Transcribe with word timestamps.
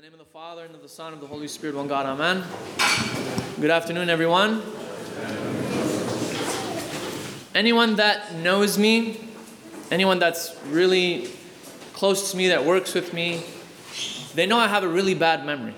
the 0.00 0.06
name 0.06 0.14
of 0.14 0.18
the 0.18 0.32
Father, 0.32 0.64
and 0.64 0.74
of 0.74 0.80
the 0.80 0.88
Son, 0.88 1.12
and 1.12 1.16
of 1.16 1.20
the 1.20 1.26
Holy 1.26 1.46
Spirit, 1.46 1.76
one 1.76 1.86
God, 1.86 2.06
Amen. 2.06 2.42
Good 3.60 3.68
afternoon, 3.68 4.08
everyone. 4.08 4.62
Anyone 7.54 7.96
that 7.96 8.34
knows 8.36 8.78
me, 8.78 9.20
anyone 9.90 10.18
that's 10.18 10.56
really 10.68 11.28
close 11.92 12.30
to 12.30 12.36
me, 12.38 12.48
that 12.48 12.64
works 12.64 12.94
with 12.94 13.12
me, 13.12 13.42
they 14.34 14.46
know 14.46 14.56
I 14.56 14.68
have 14.68 14.84
a 14.84 14.88
really 14.88 15.12
bad 15.12 15.44
memory. 15.44 15.74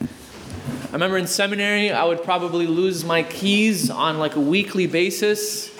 I 0.00 0.92
remember 0.92 1.18
in 1.18 1.26
seminary, 1.26 1.90
I 1.90 2.04
would 2.04 2.22
probably 2.22 2.68
lose 2.68 3.04
my 3.04 3.24
keys 3.24 3.90
on 3.90 4.20
like 4.20 4.36
a 4.36 4.40
weekly 4.40 4.86
basis. 4.86 5.76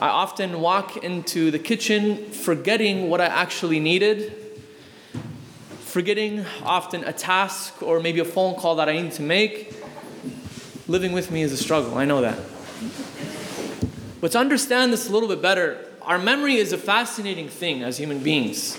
I 0.00 0.08
often 0.08 0.62
walk 0.62 0.96
into 0.96 1.50
the 1.50 1.58
kitchen 1.58 2.30
forgetting 2.30 3.10
what 3.10 3.20
I 3.20 3.26
actually 3.26 3.78
needed 3.78 4.47
forgetting 5.98 6.46
often 6.62 7.02
a 7.02 7.12
task 7.12 7.82
or 7.82 7.98
maybe 7.98 8.20
a 8.20 8.24
phone 8.24 8.54
call 8.54 8.76
that 8.76 8.88
I 8.88 8.92
need 9.00 9.10
to 9.14 9.22
make. 9.22 9.74
Living 10.86 11.10
with 11.10 11.32
me 11.32 11.42
is 11.42 11.52
a 11.52 11.56
struggle, 11.56 11.98
I 11.98 12.04
know 12.04 12.20
that. 12.20 12.38
But 14.20 14.30
to 14.30 14.38
understand 14.38 14.92
this 14.92 15.08
a 15.08 15.12
little 15.12 15.28
bit 15.28 15.42
better, 15.42 15.84
our 16.02 16.16
memory 16.16 16.54
is 16.54 16.72
a 16.72 16.78
fascinating 16.78 17.48
thing 17.48 17.82
as 17.82 17.98
human 17.98 18.20
beings. 18.20 18.78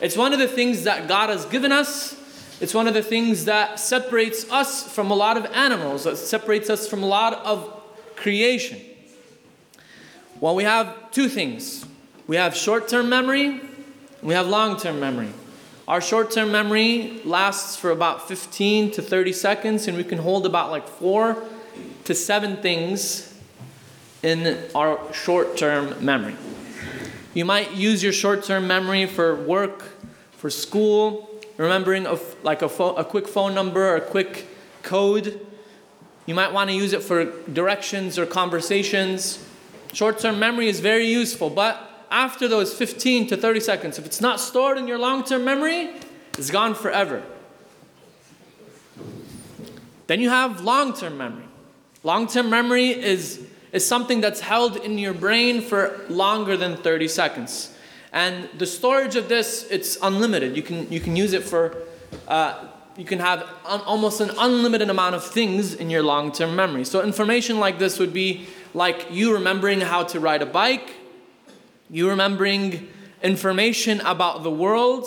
It's 0.00 0.16
one 0.16 0.32
of 0.32 0.38
the 0.38 0.48
things 0.48 0.84
that 0.84 1.06
God 1.06 1.28
has 1.28 1.44
given 1.44 1.70
us. 1.70 2.16
It's 2.62 2.72
one 2.72 2.88
of 2.88 2.94
the 2.94 3.02
things 3.02 3.44
that 3.44 3.78
separates 3.78 4.50
us 4.50 4.90
from 4.90 5.10
a 5.10 5.14
lot 5.14 5.36
of 5.36 5.44
animals, 5.52 6.04
that 6.04 6.16
separates 6.16 6.70
us 6.70 6.88
from 6.88 7.02
a 7.02 7.06
lot 7.06 7.34
of 7.44 7.78
creation. 8.16 8.80
Well, 10.40 10.54
we 10.54 10.64
have 10.64 11.10
two 11.10 11.28
things 11.28 11.84
we 12.26 12.36
have 12.36 12.56
short 12.56 12.88
term 12.88 13.10
memory, 13.10 13.60
we 14.22 14.32
have 14.32 14.46
long 14.46 14.80
term 14.80 14.98
memory. 14.98 15.28
Our 15.86 16.00
short 16.00 16.30
term 16.30 16.50
memory 16.50 17.20
lasts 17.26 17.76
for 17.76 17.90
about 17.90 18.26
15 18.26 18.92
to 18.92 19.02
30 19.02 19.32
seconds, 19.34 19.86
and 19.86 19.98
we 19.98 20.04
can 20.04 20.16
hold 20.16 20.46
about 20.46 20.70
like 20.70 20.88
four 20.88 21.44
to 22.04 22.14
seven 22.14 22.56
things 22.56 23.38
in 24.22 24.58
our 24.74 24.98
short 25.12 25.58
term 25.58 26.02
memory. 26.02 26.36
You 27.34 27.44
might 27.44 27.72
use 27.72 28.02
your 28.02 28.14
short 28.14 28.44
term 28.44 28.66
memory 28.66 29.04
for 29.04 29.34
work, 29.34 29.82
for 30.32 30.48
school, 30.48 31.28
remembering 31.58 32.06
a, 32.06 32.18
like 32.42 32.62
a, 32.62 32.68
fo- 32.70 32.94
a 32.94 33.04
quick 33.04 33.28
phone 33.28 33.54
number 33.54 33.86
or 33.86 33.96
a 33.96 34.00
quick 34.00 34.46
code. 34.82 35.46
You 36.24 36.34
might 36.34 36.54
want 36.54 36.70
to 36.70 36.76
use 36.76 36.94
it 36.94 37.02
for 37.02 37.26
directions 37.52 38.18
or 38.18 38.24
conversations. 38.24 39.46
Short 39.92 40.18
term 40.18 40.38
memory 40.38 40.68
is 40.68 40.80
very 40.80 41.06
useful, 41.06 41.50
but 41.50 41.93
after 42.14 42.46
those 42.46 42.72
15 42.72 43.26
to 43.26 43.36
30 43.36 43.58
seconds, 43.58 43.98
if 43.98 44.06
it's 44.06 44.20
not 44.20 44.38
stored 44.38 44.78
in 44.78 44.86
your 44.86 44.98
long 44.98 45.24
term 45.24 45.44
memory, 45.44 45.90
it's 46.38 46.50
gone 46.50 46.74
forever. 46.74 47.24
Then 50.06 50.20
you 50.20 50.30
have 50.30 50.60
long 50.60 50.94
term 50.94 51.18
memory. 51.18 51.48
Long 52.04 52.28
term 52.28 52.48
memory 52.48 52.90
is, 52.90 53.44
is 53.72 53.84
something 53.84 54.20
that's 54.20 54.40
held 54.40 54.76
in 54.76 54.96
your 54.96 55.12
brain 55.12 55.60
for 55.60 56.00
longer 56.08 56.56
than 56.56 56.76
30 56.76 57.08
seconds. 57.08 57.76
And 58.12 58.48
the 58.58 58.66
storage 58.66 59.16
of 59.16 59.28
this, 59.28 59.66
it's 59.68 59.98
unlimited. 60.00 60.56
You 60.56 60.62
can, 60.62 60.90
you 60.92 61.00
can 61.00 61.16
use 61.16 61.32
it 61.32 61.42
for, 61.42 61.76
uh, 62.28 62.68
you 62.96 63.04
can 63.04 63.18
have 63.18 63.40
un- 63.66 63.80
almost 63.80 64.20
an 64.20 64.30
unlimited 64.38 64.88
amount 64.88 65.16
of 65.16 65.24
things 65.24 65.74
in 65.74 65.90
your 65.90 66.04
long 66.04 66.30
term 66.30 66.54
memory. 66.54 66.84
So, 66.84 67.02
information 67.02 67.58
like 67.58 67.80
this 67.80 67.98
would 67.98 68.12
be 68.12 68.46
like 68.72 69.08
you 69.10 69.32
remembering 69.32 69.80
how 69.80 70.04
to 70.04 70.20
ride 70.20 70.42
a 70.42 70.46
bike, 70.46 70.92
you 71.94 72.08
remembering 72.08 72.88
information 73.22 74.00
about 74.00 74.42
the 74.42 74.50
world, 74.50 75.06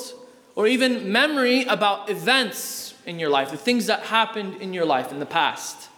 or 0.55 0.67
even 0.67 1.11
memory 1.11 1.65
about 1.65 2.09
events 2.09 2.93
in 3.05 3.19
your 3.19 3.29
life, 3.29 3.51
the 3.51 3.57
things 3.57 3.87
that 3.87 4.03
happened 4.03 4.61
in 4.61 4.73
your 4.73 4.85
life 4.85 5.11
in 5.11 5.19
the 5.19 5.25
past. 5.25 5.89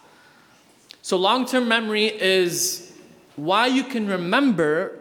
So, 1.04 1.16
long 1.16 1.46
term 1.46 1.68
memory 1.68 2.08
is 2.08 2.92
why 3.36 3.68
you 3.68 3.84
can 3.84 4.08
remember 4.08 4.98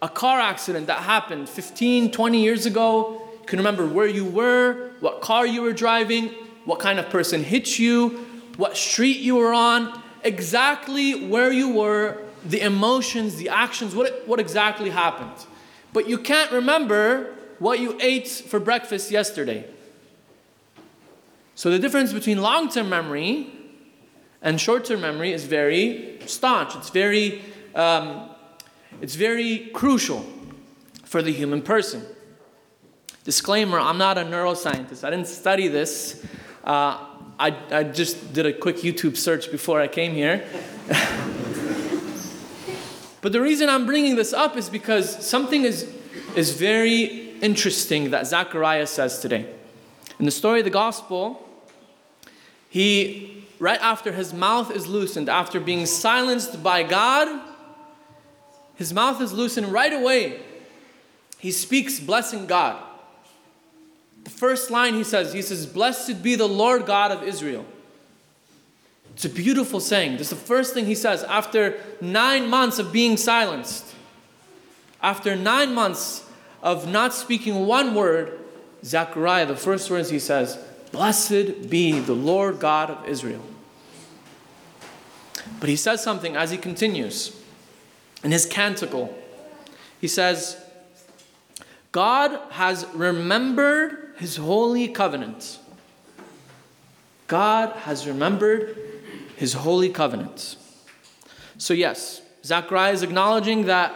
a 0.00 0.08
car 0.08 0.40
accident 0.40 0.86
that 0.86 1.00
happened 1.00 1.50
15, 1.50 2.12
20 2.12 2.42
years 2.42 2.64
ago. 2.64 3.20
You 3.42 3.46
can 3.46 3.58
remember 3.58 3.86
where 3.86 4.06
you 4.06 4.24
were, 4.24 4.92
what 5.00 5.20
car 5.20 5.46
you 5.46 5.60
were 5.60 5.74
driving, 5.74 6.28
what 6.64 6.80
kind 6.80 6.98
of 6.98 7.10
person 7.10 7.44
hit 7.44 7.78
you, 7.78 8.26
what 8.56 8.74
street 8.74 9.18
you 9.18 9.36
were 9.36 9.52
on, 9.52 10.02
exactly 10.24 11.26
where 11.26 11.52
you 11.52 11.68
were 11.68 12.24
the 12.44 12.60
emotions, 12.60 13.36
the 13.36 13.48
actions, 13.48 13.94
what, 13.94 14.26
what 14.26 14.40
exactly 14.40 14.90
happened. 14.90 15.46
But 15.92 16.08
you 16.08 16.18
can't 16.18 16.50
remember 16.52 17.34
what 17.58 17.80
you 17.80 17.98
ate 18.00 18.28
for 18.28 18.58
breakfast 18.58 19.10
yesterday. 19.10 19.68
So 21.54 21.70
the 21.70 21.78
difference 21.78 22.12
between 22.12 22.40
long 22.40 22.70
term 22.70 22.88
memory 22.88 23.52
and 24.40 24.60
short 24.60 24.86
term 24.86 25.02
memory 25.02 25.32
is 25.32 25.44
very 25.44 26.18
staunch. 26.26 26.74
It's 26.76 26.90
very, 26.90 27.42
um, 27.74 28.30
it's 29.02 29.14
very 29.14 29.70
crucial 29.74 30.24
for 31.04 31.22
the 31.22 31.32
human 31.32 31.60
person. 31.60 32.04
Disclaimer 33.24 33.78
I'm 33.78 33.98
not 33.98 34.16
a 34.16 34.22
neuroscientist, 34.22 35.04
I 35.04 35.10
didn't 35.10 35.26
study 35.26 35.68
this. 35.68 36.24
Uh, 36.64 37.06
I, 37.38 37.56
I 37.70 37.84
just 37.84 38.32
did 38.34 38.44
a 38.44 38.52
quick 38.52 38.76
YouTube 38.76 39.16
search 39.16 39.50
before 39.50 39.80
I 39.80 39.88
came 39.88 40.12
here. 40.12 40.44
But 43.22 43.32
the 43.32 43.40
reason 43.40 43.68
I'm 43.68 43.86
bringing 43.86 44.16
this 44.16 44.32
up 44.32 44.56
is 44.56 44.68
because 44.68 45.26
something 45.26 45.64
is, 45.64 45.92
is 46.34 46.54
very 46.54 47.30
interesting 47.40 48.10
that 48.10 48.26
Zechariah 48.26 48.86
says 48.86 49.18
today. 49.18 49.46
In 50.18 50.24
the 50.24 50.30
story 50.30 50.60
of 50.60 50.64
the 50.64 50.70
gospel, 50.70 51.46
he, 52.68 53.44
right 53.58 53.80
after 53.80 54.12
his 54.12 54.32
mouth 54.32 54.70
is 54.70 54.86
loosened, 54.86 55.28
after 55.28 55.60
being 55.60 55.86
silenced 55.86 56.62
by 56.62 56.82
God, 56.82 57.40
his 58.76 58.94
mouth 58.94 59.20
is 59.20 59.32
loosened 59.32 59.68
right 59.68 59.92
away. 59.92 60.40
He 61.38 61.50
speaks 61.50 62.00
blessing 62.00 62.46
God. 62.46 62.82
The 64.24 64.30
first 64.30 64.70
line 64.70 64.94
he 64.94 65.04
says, 65.04 65.32
he 65.32 65.42
says, 65.42 65.66
Blessed 65.66 66.22
be 66.22 66.34
the 66.34 66.48
Lord 66.48 66.86
God 66.86 67.10
of 67.10 67.22
Israel. 67.22 67.66
It's 69.20 69.26
a 69.26 69.28
beautiful 69.28 69.80
saying. 69.80 70.12
This 70.12 70.32
is 70.32 70.38
the 70.38 70.46
first 70.46 70.72
thing 70.72 70.86
he 70.86 70.94
says 70.94 71.24
after 71.24 71.78
nine 72.00 72.48
months 72.48 72.78
of 72.78 72.90
being 72.90 73.18
silenced. 73.18 73.94
After 75.02 75.36
nine 75.36 75.74
months 75.74 76.26
of 76.62 76.88
not 76.88 77.12
speaking 77.12 77.66
one 77.66 77.94
word, 77.94 78.38
Zechariah, 78.82 79.44
the 79.44 79.56
first 79.56 79.90
words 79.90 80.08
he 80.08 80.18
says, 80.18 80.58
Blessed 80.90 81.68
be 81.68 82.00
the 82.00 82.14
Lord 82.14 82.60
God 82.60 82.88
of 82.88 83.06
Israel. 83.06 83.42
But 85.60 85.68
he 85.68 85.76
says 85.76 86.02
something 86.02 86.34
as 86.34 86.50
he 86.50 86.56
continues 86.56 87.38
in 88.24 88.30
his 88.30 88.46
canticle. 88.46 89.14
He 90.00 90.08
says, 90.08 90.64
God 91.92 92.40
has 92.52 92.86
remembered 92.94 94.14
his 94.16 94.36
holy 94.36 94.88
covenant. 94.88 95.58
God 97.26 97.76
has 97.80 98.06
remembered 98.06 98.89
his 99.40 99.54
holy 99.54 99.88
covenant. 99.88 100.56
So, 101.56 101.72
yes, 101.72 102.20
Zechariah 102.44 102.92
is 102.92 103.02
acknowledging 103.02 103.64
that 103.64 103.94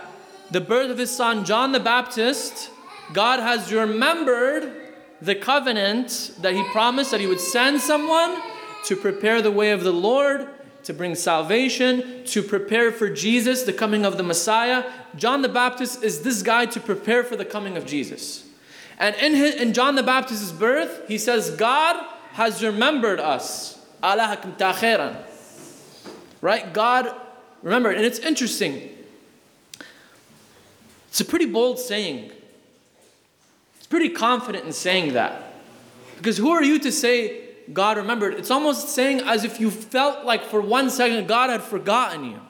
the 0.50 0.62
birth 0.62 0.90
of 0.90 0.96
his 0.96 1.14
son, 1.14 1.44
John 1.44 1.72
the 1.72 1.80
Baptist, 1.80 2.70
God 3.12 3.40
has 3.40 3.70
remembered 3.70 4.72
the 5.20 5.34
covenant 5.34 6.30
that 6.40 6.54
he 6.54 6.64
promised 6.72 7.10
that 7.10 7.20
he 7.20 7.26
would 7.26 7.40
send 7.40 7.82
someone 7.82 8.40
to 8.86 8.96
prepare 8.96 9.42
the 9.42 9.50
way 9.50 9.72
of 9.72 9.84
the 9.84 9.92
Lord, 9.92 10.48
to 10.84 10.94
bring 10.94 11.14
salvation, 11.14 12.24
to 12.24 12.42
prepare 12.42 12.90
for 12.90 13.10
Jesus, 13.10 13.64
the 13.64 13.72
coming 13.74 14.06
of 14.06 14.16
the 14.16 14.22
Messiah. 14.22 14.90
John 15.14 15.42
the 15.42 15.50
Baptist 15.50 16.02
is 16.02 16.22
this 16.22 16.42
guy 16.42 16.64
to 16.64 16.80
prepare 16.80 17.22
for 17.22 17.36
the 17.36 17.44
coming 17.44 17.76
of 17.76 17.84
Jesus. 17.84 18.46
And 18.98 19.14
in, 19.16 19.34
his, 19.34 19.56
in 19.56 19.74
John 19.74 19.94
the 19.94 20.02
Baptist's 20.02 20.52
birth, 20.52 21.06
he 21.06 21.18
says, 21.18 21.50
God 21.50 22.02
has 22.32 22.64
remembered 22.64 23.20
us. 23.20 23.78
Right? 26.44 26.74
God, 26.74 27.10
remember, 27.62 27.90
and 27.90 28.04
it's 28.04 28.18
interesting. 28.18 28.90
It's 31.08 31.18
a 31.18 31.24
pretty 31.24 31.46
bold 31.46 31.78
saying. 31.78 32.32
It's 33.78 33.86
pretty 33.86 34.10
confident 34.10 34.66
in 34.66 34.74
saying 34.74 35.14
that. 35.14 35.54
Because 36.18 36.36
who 36.36 36.50
are 36.50 36.62
you 36.62 36.78
to 36.80 36.92
say 36.92 37.48
God 37.72 37.96
remembered? 37.96 38.34
It's 38.34 38.50
almost 38.50 38.90
saying 38.90 39.22
as 39.22 39.44
if 39.44 39.58
you 39.58 39.70
felt 39.70 40.26
like 40.26 40.44
for 40.44 40.60
one 40.60 40.90
second 40.90 41.26
God 41.28 41.48
had 41.48 41.62
forgotten 41.62 42.32
you. 42.32 42.40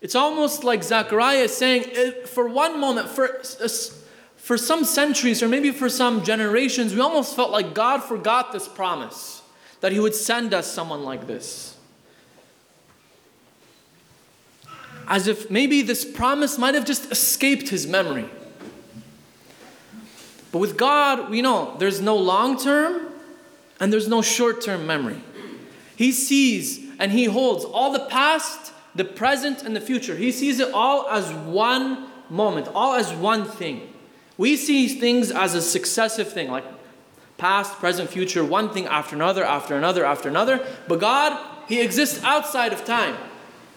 It's 0.00 0.16
almost 0.16 0.64
like 0.64 0.82
Zechariah 0.82 1.46
saying, 1.46 1.84
eh, 1.92 2.26
for 2.26 2.48
one 2.48 2.80
moment, 2.80 3.08
for, 3.08 3.40
for 4.34 4.58
some 4.58 4.82
centuries 4.82 5.44
or 5.44 5.48
maybe 5.48 5.70
for 5.70 5.88
some 5.88 6.24
generations, 6.24 6.92
we 6.92 7.00
almost 7.00 7.36
felt 7.36 7.52
like 7.52 7.72
God 7.72 8.02
forgot 8.02 8.50
this 8.50 8.66
promise 8.66 9.42
that 9.80 9.92
He 9.92 10.00
would 10.00 10.16
send 10.16 10.52
us 10.52 10.66
someone 10.66 11.04
like 11.04 11.28
this. 11.28 11.76
As 15.10 15.26
if 15.26 15.50
maybe 15.50 15.82
this 15.82 16.04
promise 16.04 16.56
might 16.56 16.76
have 16.76 16.84
just 16.86 17.10
escaped 17.10 17.68
his 17.68 17.84
memory. 17.86 18.30
But 20.52 20.60
with 20.60 20.76
God, 20.76 21.30
we 21.30 21.42
know 21.42 21.76
there's 21.78 22.00
no 22.00 22.16
long 22.16 22.58
term 22.58 23.08
and 23.80 23.92
there's 23.92 24.08
no 24.08 24.22
short 24.22 24.62
term 24.62 24.86
memory. 24.86 25.20
He 25.96 26.12
sees 26.12 26.78
and 27.00 27.10
He 27.10 27.24
holds 27.24 27.64
all 27.64 27.92
the 27.92 28.06
past, 28.06 28.72
the 28.94 29.04
present, 29.04 29.62
and 29.62 29.74
the 29.74 29.80
future. 29.80 30.14
He 30.14 30.30
sees 30.30 30.60
it 30.60 30.72
all 30.72 31.08
as 31.08 31.32
one 31.32 32.06
moment, 32.28 32.68
all 32.68 32.94
as 32.94 33.12
one 33.12 33.44
thing. 33.44 33.92
We 34.36 34.56
see 34.56 34.86
things 34.86 35.30
as 35.30 35.54
a 35.54 35.62
successive 35.62 36.32
thing, 36.32 36.50
like 36.50 36.64
past, 37.36 37.74
present, 37.74 38.10
future, 38.10 38.44
one 38.44 38.70
thing 38.70 38.86
after 38.86 39.16
another, 39.16 39.44
after 39.44 39.76
another, 39.76 40.04
after 40.04 40.28
another. 40.28 40.64
But 40.86 41.00
God, 41.00 41.38
He 41.68 41.80
exists 41.80 42.22
outside 42.22 42.72
of 42.72 42.84
time. 42.84 43.16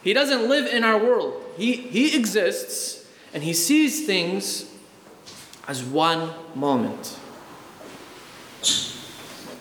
He 0.04 0.14
doesn't 0.14 0.50
live 0.50 0.72
in 0.72 0.84
our 0.84 0.98
world. 0.98 1.42
He, 1.58 1.74
he 1.74 2.16
exists 2.16 3.08
and 3.34 3.44
He 3.44 3.54
sees 3.54 4.06
things 4.06 4.70
as 5.68 5.84
one 5.84 6.32
moment. 6.56 7.18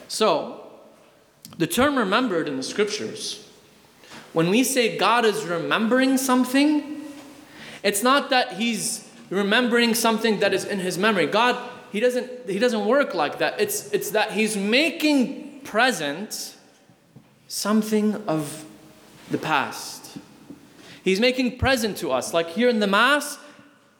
So, 0.08 0.66
the 1.58 1.66
term 1.66 1.96
remembered 1.96 2.48
in 2.48 2.56
the 2.56 2.62
scriptures, 2.62 3.48
when 4.32 4.50
we 4.50 4.64
say 4.64 4.96
God 4.98 5.24
is 5.24 5.44
remembering 5.44 6.16
something, 6.16 7.02
it's 7.82 8.02
not 8.02 8.30
that 8.30 8.54
He's 8.54 9.08
remembering 9.30 9.94
something 9.94 10.40
that 10.40 10.52
is 10.52 10.64
in 10.64 10.80
His 10.80 10.98
memory. 10.98 11.26
God, 11.26 11.56
He 11.92 12.00
doesn't, 12.00 12.50
he 12.50 12.58
doesn't 12.58 12.84
work 12.84 13.14
like 13.14 13.38
that. 13.38 13.60
It's, 13.60 13.92
it's 13.92 14.10
that 14.10 14.32
He's 14.32 14.56
making 14.56 15.60
present 15.60 16.56
something 17.46 18.16
of 18.26 18.64
the 19.30 19.38
past. 19.38 20.01
He's 21.02 21.20
making 21.20 21.58
present 21.58 21.96
to 21.98 22.12
us. 22.12 22.32
Like 22.32 22.50
here 22.50 22.68
in 22.68 22.80
the 22.80 22.86
Mass, 22.86 23.38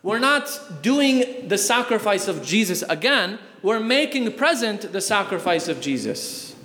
we're 0.02 0.18
not 0.18 0.82
doing 0.82 1.48
the 1.48 1.58
sacrifice 1.58 2.28
of 2.28 2.44
Jesus 2.44 2.82
again, 2.88 3.38
we're 3.62 3.80
making 3.80 4.32
present 4.32 4.92
the 4.92 5.00
sacrifice 5.00 5.68
of 5.68 5.80
Jesus. 5.80 6.56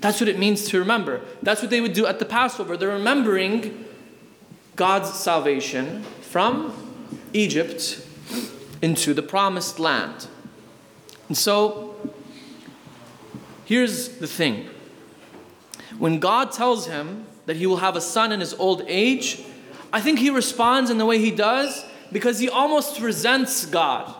That's 0.00 0.20
what 0.20 0.28
it 0.28 0.38
means 0.38 0.68
to 0.68 0.78
remember. 0.78 1.22
That's 1.42 1.62
what 1.62 1.70
they 1.70 1.80
would 1.80 1.94
do 1.94 2.06
at 2.06 2.18
the 2.18 2.24
Passover. 2.24 2.76
They're 2.76 2.90
remembering 2.90 3.84
God's 4.76 5.12
salvation 5.14 6.02
from 6.20 6.72
Egypt 7.32 8.06
into 8.82 9.14
the 9.14 9.22
promised 9.22 9.78
land. 9.78 10.28
And 11.28 11.36
so, 11.36 12.12
here's 13.64 14.18
the 14.18 14.26
thing 14.26 14.68
when 15.98 16.18
God 16.20 16.52
tells 16.52 16.86
him 16.86 17.26
that 17.46 17.56
he 17.56 17.66
will 17.66 17.78
have 17.78 17.96
a 17.96 18.00
son 18.00 18.32
in 18.32 18.40
his 18.40 18.54
old 18.54 18.82
age, 18.86 19.42
I 19.92 20.00
think 20.00 20.18
he 20.18 20.30
responds 20.30 20.90
in 20.90 20.98
the 20.98 21.06
way 21.06 21.18
he 21.18 21.30
does 21.30 21.84
because 22.10 22.38
he 22.38 22.48
almost 22.48 23.00
resents 23.00 23.66
God. 23.66 24.14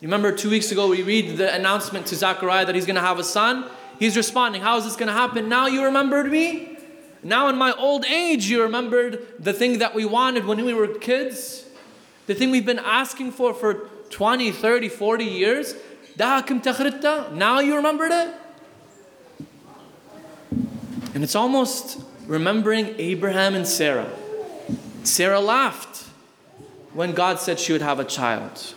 You 0.00 0.08
remember 0.08 0.32
two 0.32 0.50
weeks 0.50 0.72
ago 0.72 0.88
we 0.88 1.02
read 1.02 1.36
the 1.36 1.54
announcement 1.54 2.06
to 2.06 2.16
Zechariah 2.16 2.64
that 2.64 2.74
he's 2.74 2.86
going 2.86 2.96
to 2.96 3.02
have 3.02 3.18
a 3.18 3.24
son? 3.24 3.68
He's 3.98 4.16
responding, 4.16 4.62
How 4.62 4.78
is 4.78 4.84
this 4.84 4.96
going 4.96 5.08
to 5.08 5.12
happen? 5.12 5.48
Now 5.48 5.66
you 5.66 5.84
remembered 5.84 6.30
me? 6.30 6.78
Now 7.22 7.48
in 7.48 7.56
my 7.56 7.72
old 7.72 8.06
age 8.06 8.46
you 8.46 8.62
remembered 8.62 9.26
the 9.38 9.52
thing 9.52 9.78
that 9.78 9.94
we 9.94 10.04
wanted 10.06 10.46
when 10.46 10.64
we 10.64 10.72
were 10.72 10.88
kids? 10.88 11.66
The 12.26 12.34
thing 12.34 12.50
we've 12.50 12.64
been 12.64 12.78
asking 12.78 13.32
for 13.32 13.52
for 13.52 13.88
20, 14.10 14.52
30, 14.52 14.88
40 14.88 15.24
years? 15.24 15.74
Now 16.16 17.60
you 17.60 17.76
remembered 17.76 18.12
it? 18.12 18.34
And 21.14 21.24
it's 21.24 21.34
almost 21.34 22.00
remembering 22.26 22.94
Abraham 22.98 23.54
and 23.54 23.66
Sarah. 23.66 24.10
Sarah 25.02 25.40
laughed 25.40 26.06
when 26.92 27.12
God 27.12 27.40
said 27.40 27.58
she 27.58 27.72
would 27.72 27.82
have 27.82 27.98
a 27.98 28.04
child. 28.04 28.74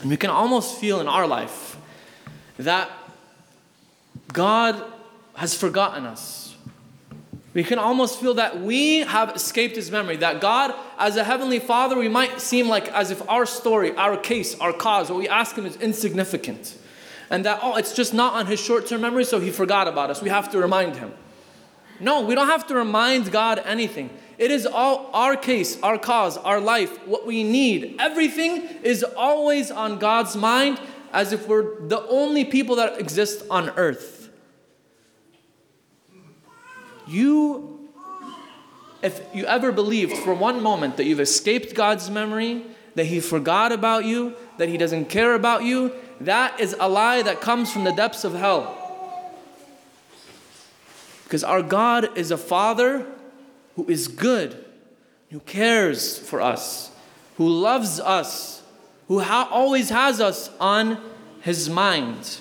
And 0.00 0.10
we 0.10 0.16
can 0.16 0.30
almost 0.30 0.78
feel 0.78 1.00
in 1.00 1.08
our 1.08 1.26
life 1.26 1.76
that 2.58 2.90
God 4.32 4.82
has 5.34 5.54
forgotten 5.54 6.04
us. 6.04 6.54
We 7.52 7.62
can 7.62 7.78
almost 7.78 8.20
feel 8.20 8.34
that 8.34 8.60
we 8.60 9.00
have 9.00 9.36
escaped 9.36 9.76
His 9.76 9.90
memory. 9.90 10.16
That 10.16 10.40
God, 10.40 10.74
as 10.98 11.16
a 11.16 11.24
Heavenly 11.24 11.60
Father, 11.60 11.96
we 11.96 12.08
might 12.08 12.40
seem 12.40 12.68
like 12.68 12.88
as 12.88 13.10
if 13.10 13.26
our 13.28 13.46
story, 13.46 13.94
our 13.96 14.16
case, 14.16 14.58
our 14.58 14.72
cause, 14.72 15.08
what 15.08 15.18
we 15.18 15.28
ask 15.28 15.56
Him 15.56 15.64
is 15.64 15.76
insignificant. 15.76 16.76
And 17.30 17.44
that, 17.44 17.60
oh, 17.62 17.76
it's 17.76 17.94
just 17.94 18.12
not 18.12 18.34
on 18.34 18.46
His 18.46 18.60
short 18.60 18.86
term 18.86 19.02
memory, 19.02 19.24
so 19.24 19.38
He 19.38 19.50
forgot 19.50 19.86
about 19.86 20.10
us. 20.10 20.20
We 20.20 20.30
have 20.30 20.50
to 20.50 20.58
remind 20.58 20.96
Him. 20.96 21.12
No, 22.00 22.22
we 22.22 22.34
don't 22.34 22.48
have 22.48 22.66
to 22.68 22.74
remind 22.74 23.30
God 23.30 23.60
anything. 23.64 24.10
It 24.36 24.50
is 24.50 24.66
all 24.66 25.10
our 25.12 25.36
case, 25.36 25.80
our 25.82 25.98
cause, 25.98 26.36
our 26.36 26.60
life, 26.60 27.06
what 27.06 27.26
we 27.26 27.44
need. 27.44 27.96
Everything 27.98 28.62
is 28.82 29.04
always 29.04 29.70
on 29.70 29.98
God's 29.98 30.36
mind 30.36 30.80
as 31.12 31.32
if 31.32 31.46
we're 31.46 31.86
the 31.86 32.04
only 32.08 32.44
people 32.44 32.76
that 32.76 32.98
exist 32.98 33.44
on 33.48 33.70
earth. 33.70 34.28
You, 37.06 37.88
if 39.02 39.20
you 39.32 39.44
ever 39.44 39.70
believed 39.70 40.16
for 40.18 40.34
one 40.34 40.62
moment 40.62 40.96
that 40.96 41.04
you've 41.04 41.20
escaped 41.20 41.74
God's 41.74 42.10
memory, 42.10 42.64
that 42.96 43.04
He 43.04 43.20
forgot 43.20 43.70
about 43.70 44.04
you, 44.04 44.34
that 44.58 44.68
He 44.68 44.76
doesn't 44.76 45.06
care 45.06 45.34
about 45.34 45.62
you, 45.62 45.92
that 46.20 46.58
is 46.58 46.74
a 46.80 46.88
lie 46.88 47.22
that 47.22 47.40
comes 47.40 47.72
from 47.72 47.84
the 47.84 47.92
depths 47.92 48.24
of 48.24 48.34
hell. 48.34 48.83
Because 51.34 51.42
our 51.42 51.62
God 51.62 52.16
is 52.16 52.30
a 52.30 52.36
Father 52.36 53.04
who 53.74 53.84
is 53.88 54.06
good, 54.06 54.64
who 55.32 55.40
cares 55.40 56.16
for 56.16 56.40
us, 56.40 56.92
who 57.38 57.48
loves 57.48 57.98
us, 57.98 58.62
who 59.08 59.18
ha- 59.18 59.48
always 59.50 59.90
has 59.90 60.20
us 60.20 60.48
on 60.60 60.96
his 61.40 61.68
mind. 61.68 62.38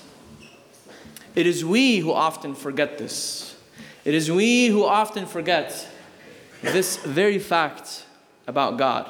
It 1.33 1.47
is 1.47 1.65
we 1.65 1.97
who 1.97 2.11
often 2.11 2.53
forget 2.53 2.99
this. 2.99 3.55
It 4.05 4.13
is 4.13 4.29
we 4.29 4.67
who 4.67 4.85
often 4.85 5.25
forget 5.25 5.87
this 6.61 6.97
very 6.97 7.39
fact 7.39 8.05
about 8.45 8.77
God. 8.77 9.09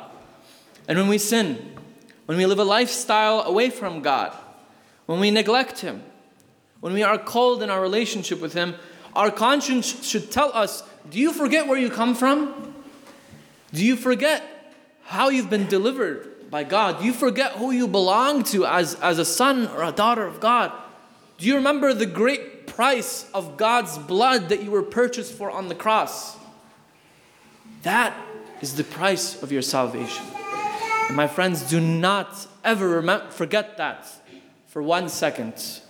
And 0.88 0.98
when 0.98 1.10
we 1.10 1.18
sin, 1.18 1.76
when 2.26 2.38
we 2.38 2.46
live 2.46 2.60
a 2.60 2.64
lifestyle 2.64 3.42
away 3.42 3.70
from 3.70 4.02
God, 4.02 4.34
when 5.08 5.20
we 5.20 5.30
neglect 5.30 5.82
Him, 5.82 6.04
when 6.80 6.94
we 6.94 7.04
are 7.04 7.18
cold 7.18 7.62
in 7.62 7.70
our 7.70 7.82
relationship 7.82 8.40
with 8.40 8.54
Him, 8.54 8.76
our 9.16 9.32
conscience 9.32 10.08
should 10.08 10.32
tell 10.32 10.52
us 10.54 10.84
do 11.10 11.20
you 11.20 11.34
forget 11.34 11.68
where 11.68 11.78
you 11.78 11.90
come 11.90 12.16
from? 12.16 12.74
Do 13.74 13.86
you 13.86 13.96
forget 13.96 14.44
how 15.04 15.30
you've 15.30 15.50
been 15.50 15.68
delivered 15.68 16.50
by 16.50 16.64
God? 16.64 17.00
Do 17.00 17.06
you 17.06 17.14
forget 17.14 17.54
who 17.54 17.72
you 17.72 17.88
belong 17.88 18.44
to 18.46 18.66
as, 18.66 18.96
as 18.96 19.20
a 19.20 19.26
son 19.26 19.68
or 19.68 19.84
a 19.84 19.92
daughter 19.92 20.26
of 20.26 20.40
God? 20.40 20.72
Do 21.38 21.48
you 21.48 21.56
remember 21.56 21.94
the 21.94 22.06
great 22.06 22.68
price 22.68 23.30
of 23.34 23.58
God's 23.58 23.98
blood 23.98 24.50
that 24.50 24.64
you 24.64 24.72
were 24.72 24.84
purchased 24.84 25.34
for 25.34 25.52
on 25.52 25.68
the 25.68 25.76
cross? 25.76 26.38
That 27.82 28.16
is 28.62 28.76
the 28.76 28.84
price 28.84 29.42
of 29.44 29.52
your 29.52 29.62
salvation. 29.62 30.26
And 31.08 31.18
my 31.18 31.28
friends, 31.28 31.64
do 31.70 31.82
not 31.82 32.48
ever 32.64 32.88
remember, 32.88 33.30
forget 33.32 33.78
that 33.78 34.08
for 34.68 34.82
one 34.82 35.10
second. 35.10 35.82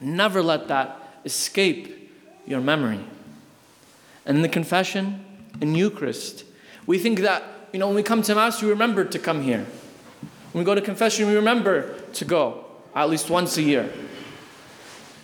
Never 0.00 0.42
let 0.42 0.68
that 0.68 1.20
escape 1.24 2.02
your 2.46 2.60
memory. 2.60 3.00
And 4.24 4.36
in 4.36 4.42
the 4.42 4.48
confession, 4.48 5.24
in 5.60 5.74
Eucharist, 5.74 6.44
we 6.86 6.98
think 6.98 7.20
that, 7.20 7.44
you 7.72 7.78
know, 7.78 7.86
when 7.86 7.96
we 7.96 8.02
come 8.02 8.22
to 8.22 8.34
Mass, 8.34 8.62
we 8.62 8.68
remember 8.68 9.04
to 9.04 9.18
come 9.18 9.42
here. 9.42 9.66
When 10.52 10.62
we 10.62 10.64
go 10.64 10.74
to 10.74 10.80
confession, 10.80 11.28
we 11.28 11.34
remember 11.34 11.98
to 12.14 12.24
go 12.24 12.64
at 12.94 13.08
least 13.08 13.30
once 13.30 13.56
a 13.56 13.62
year. 13.62 13.90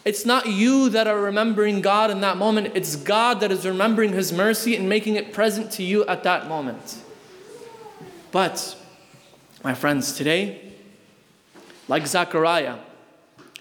It's 0.05 0.25
not 0.25 0.47
you 0.47 0.89
that 0.91 1.07
are 1.07 1.21
remembering 1.21 1.83
God 1.83 2.11
in 2.11 2.23
that 2.23 2.39
moment, 2.39 2.73
it's 2.75 2.97
God 2.97 3.41
that 3.41 3.53
is 3.53 3.67
remembering 3.67 4.13
His 4.13 4.33
mercy 4.33 4.75
and 4.75 4.89
making 4.89 5.17
it 5.17 5.33
present 5.33 5.71
to 5.73 5.83
you 5.83 6.07
at 6.07 6.23
that 6.23 6.49
moment. 6.49 7.03
But, 8.31 8.77
my 9.63 9.75
friends, 9.75 10.15
today, 10.15 10.73
like 11.89 12.07
Zechariah, 12.07 12.79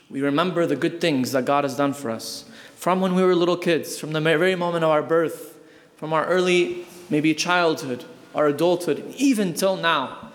we 0.10 0.22
remember 0.22 0.66
the 0.66 0.76
good 0.76 1.02
things 1.02 1.34
that 1.34 1.44
God 1.44 1.66
has 1.66 1.76
done 1.76 1.94
for 1.94 2.12
us 2.12 2.46
from 2.78 3.02
when 3.02 3.16
we 3.16 3.24
were 3.24 3.36
little 3.36 3.58
kids, 3.58 4.00
from 4.00 4.14
the 4.14 4.22
very 4.22 4.56
moment 4.56 4.84
of 4.84 4.92
our 4.92 5.02
birth, 5.02 5.58
from 5.98 6.14
our 6.14 6.26
early, 6.28 6.86
maybe 7.10 7.34
childhood, 7.34 8.06
our 8.36 8.48
adulthood, 8.48 9.14
even 9.18 9.54
till 9.54 9.76
now. 9.76 10.32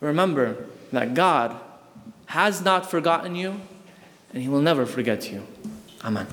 Remember 0.00 0.66
that 0.92 1.14
God 1.14 1.58
has 2.26 2.62
not 2.62 2.90
forgotten 2.90 3.34
you 3.34 3.60
and 4.32 4.42
He 4.42 4.48
will 4.48 4.60
never 4.60 4.84
forget 4.84 5.32
you. 5.32 5.46
Amen. 6.04 6.26